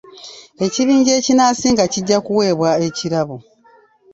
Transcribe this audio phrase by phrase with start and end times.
[0.65, 3.37] Ekibinja ekinasinga kijja kuweebwa ekirabo.